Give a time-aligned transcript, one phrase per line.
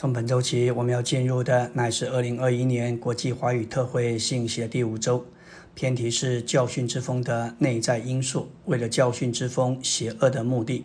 [0.00, 5.26] 从本周起，我们要进入的乃是二零二一年国际华语特会信息的第五周，
[5.74, 8.48] 偏题是教训之风的内在因素。
[8.64, 10.84] 为了教训之风邪恶的目的，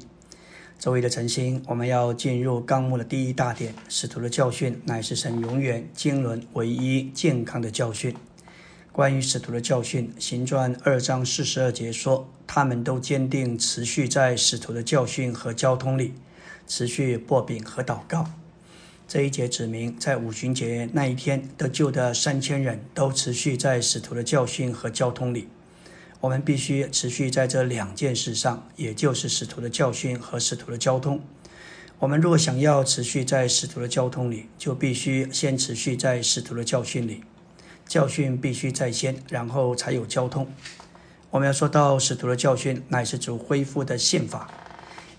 [0.77, 8.13] 周一的晨星，我们要进入纲目的第一大点：使徒的教训乃是神永远经纶唯一健康的教训。
[8.91, 16.11] 关于使徒的教训，行传二章四十二节说，他们都坚定持续在使徒的教训和交通里，
[16.67, 18.25] 持续擘饼和祷告。
[19.07, 25.47] 这一节指明，在五旬节那一天得救的三千人都持续在使徒的教训和交通里。
[26.21, 31.21] 我们必须持续在这两件事上，也就是使徒的教训和使徒的交通。
[31.99, 37.23] 我们若想要持续在使徒的交通里，就必须先持续在使徒的教训里。
[37.87, 40.47] 教训必须在先，然后才有交通。
[41.29, 44.49] 我们要说到使徒的教训，乃是主恢复的宪法。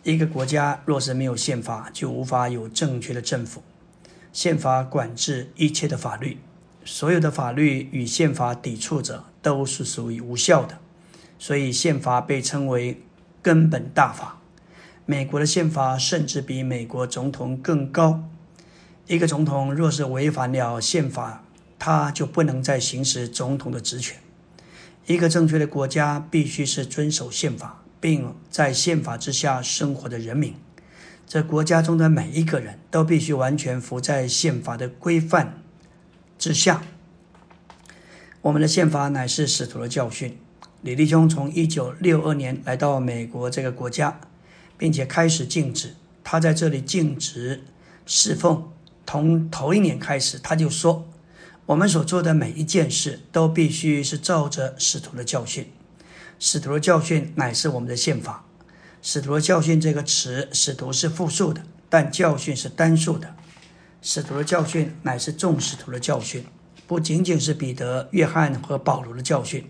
[0.02, 3.62] 一个国家若是没有宪法，就无法有正确的政府。
[4.36, 6.36] 宪法管制一切的法律，
[6.84, 10.77] 所有的法律与宪法抵触者都是属于无效的，
[11.38, 13.00] 所以宪法被称为
[13.41, 14.38] 根本大法。
[15.06, 18.28] 美国的宪法甚至比美国总统更高。
[19.06, 21.42] 一个总统若是违反了宪法，
[21.78, 24.18] 他就不能再行使总统的职权。
[25.06, 30.55] 一个正确的国家必须是遵守宪法，并在宪法之下生活的人民。
[31.27, 35.60] 这国家中的每一个人都必须完全服在宪法的规范
[36.38, 36.83] 之下。
[38.42, 40.38] 我们的宪法乃是使徒的教训。
[40.83, 44.20] 李立兄从一九六二年来到美国这个国家，
[44.78, 47.64] 并且开始禁止他在这里禁止
[48.06, 48.70] 侍奉。
[49.05, 51.08] 从头一年开始，他就说
[51.66, 55.72] ：“我们所做的每一件事都必须是照着使徒的教训。
[56.38, 58.44] 使徒的教训乃是我们的宪法。”
[59.08, 63.36] 使徒的教训这个词，使徒是复数的，但教训是单数的。
[64.02, 66.44] 使徒的教训乃是众使徒的教训，
[66.88, 69.64] 不仅仅是彼得、约翰和保罗的教训，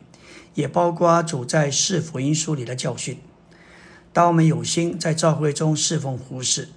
[0.54, 3.18] 也包括主在四福音书里的教训。
[4.10, 6.70] 当我们有心在教会中侍奉服侍，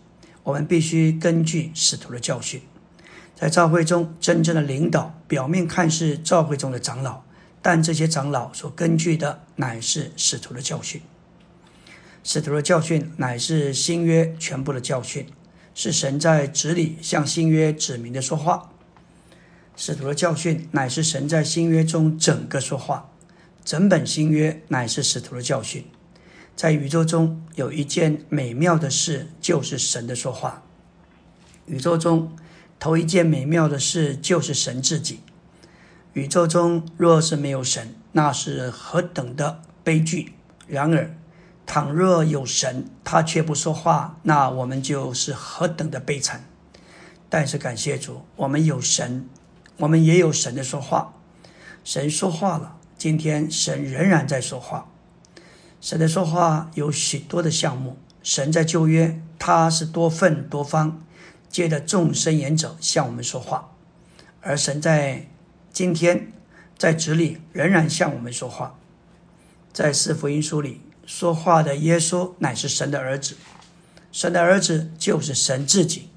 [0.43, 2.61] 我们必须根据使徒的教训。
[3.37, 7.21] 在教会中，真正的领导表面看是教会中的长老，
[7.61, 11.01] 但这些长老所根据的乃是使徒的教训。
[12.23, 15.25] 使徒的教训乃是新约全部的教训，
[15.73, 18.71] 是神在子里向新约指明的说话。
[19.75, 23.09] 使徒的教训乃是神在新约中整个说话，
[23.63, 25.85] 整本新约乃是使徒的教训。
[26.55, 30.63] 在宇宙中有一件美妙的事，就是神的说话。
[31.65, 32.35] 宇宙中
[32.77, 35.21] 头一件美妙的事就是神自己。
[36.11, 40.33] 宇宙中若是没有神，那是何等的悲剧！
[40.67, 41.15] 然而。
[41.69, 46.43] 倘若有神，他却不说话，那我们就是何等的悲惨！
[47.29, 49.29] 但是感谢主，我们有神，
[49.77, 51.13] 我们也有神的说话。
[51.83, 54.89] 神说话了，今天神仍然在说话。
[55.79, 57.97] 神的说话有许多的项目。
[58.23, 61.03] 神在旧约，他是多份多方，
[61.51, 63.75] 借着众生言者向我们说话；
[64.41, 65.27] 而神在
[65.71, 66.31] 今天，
[66.79, 68.79] 在子里仍然向我们说话，
[69.71, 70.81] 在四福音书里。
[71.09, 73.35] 说话的耶稣乃是神的儿子，
[74.11, 76.07] 神的儿子就是神自己。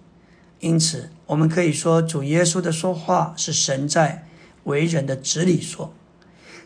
[0.61, 4.29] 因此，我们可以说，主耶稣的说话是神在
[4.65, 5.95] 为人的子里说，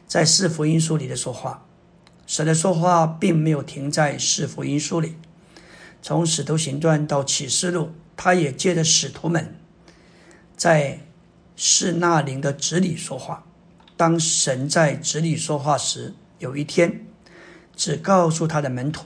[0.08, 1.64] 在四福音书里的说话。
[2.26, 5.14] 神的说话并没有停在四福音书里，
[6.02, 9.54] 从使徒行传到启示录，他也借着使徒们
[10.56, 10.98] 在
[11.54, 13.46] 士那灵的子里说话。
[13.96, 17.06] 当神在子里说话时，有一天。
[17.76, 19.02] 只告诉他的门徒，《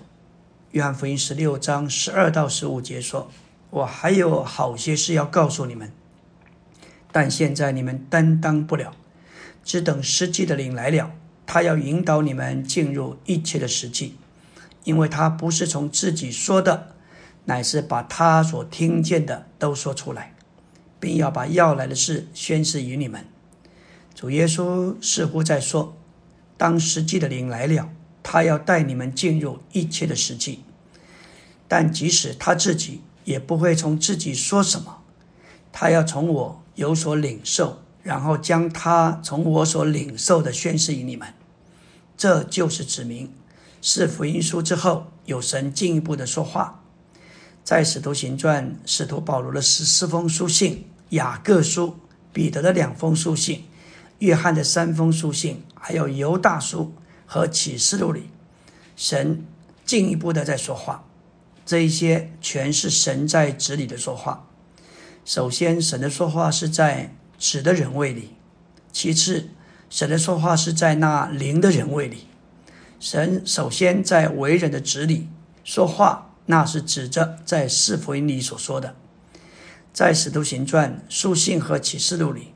[0.70, 3.28] 约翰福音》十六章十二到十五节说
[3.70, 5.90] ：“我还有好些事要告诉你们，
[7.10, 8.92] 但现在你们担当不了，
[9.64, 11.10] 只等实际的灵来了，
[11.44, 14.14] 他要引导你们进入一切的实际，
[14.84, 16.94] 因为他不是从自己说的，
[17.46, 20.32] 乃是把他所听见的都说出来，
[21.00, 23.26] 并要把要来的事宣示于你们。”
[24.14, 25.96] 主耶稣似乎在说
[26.56, 27.90] ：“当实际的灵来了。”
[28.22, 30.62] 他要带你们进入一切的实际，
[31.66, 35.02] 但即使他自己也不会从自己说什么，
[35.72, 41.32] 他要从我有所领受，然后将他从我所领受的宣示于你们。
[42.16, 43.32] 这就是指明
[43.80, 46.82] 是福音书之后有神进一步的说话，
[47.64, 51.96] 在使徒行传，使徒保罗的十四封书信、雅各书、
[52.32, 53.64] 彼得的两封书信、
[54.18, 56.92] 约翰的三封书信，还有犹大书。
[57.32, 58.28] 和启示录里，
[58.96, 59.46] 神
[59.84, 61.04] 进一步的在说话，
[61.64, 64.48] 这一些全是神在指里的说话。
[65.24, 68.34] 首先，神的说话是在指的人位里；
[68.90, 69.50] 其次，
[69.88, 72.26] 神的说话是在那灵的人位里。
[72.98, 75.28] 神首先在为人的指里
[75.62, 78.96] 说话，那是指着在四福音里所说的，
[79.92, 82.48] 在使徒行传、书信和启示录里，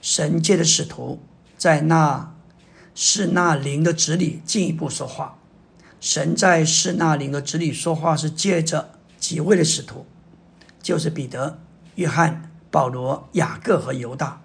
[0.00, 1.22] 神借的使徒
[1.58, 2.33] 在那
[2.94, 5.38] 是那灵的子里进一步说话。
[6.00, 10.06] 神在是那灵的子里说话，是借着几位的使徒，
[10.82, 11.58] 就是彼得。
[11.94, 14.42] 约翰、保罗、雅各和犹大，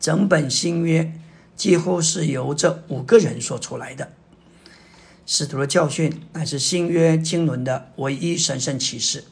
[0.00, 1.12] 整本新约
[1.54, 4.12] 几乎是由这五个人说出来的。
[5.26, 9.24] 使徒的教训乃是新约经纶的唯一神圣启示，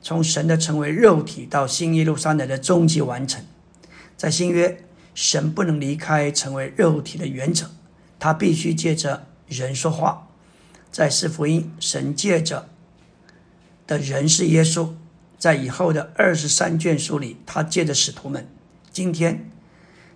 [0.00, 3.44] 从神的成为肉体到新耶路撒冷的终极完成。
[4.16, 4.82] 在新约，
[5.14, 7.70] 神不能离开成为肉体的原则，
[8.18, 10.28] 他必须借着人说话。
[10.90, 12.68] 在四福音，神借着
[13.86, 14.90] 的人是耶稣。
[15.38, 18.48] 在以后的二十三卷书里，他借着使徒们，
[18.92, 19.50] 今天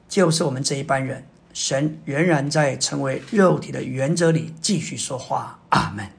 [0.09, 5.59] 就是我们这一班人，神仍然在成为肉体的原则里继续说话。
[5.71, 6.07] 阿门。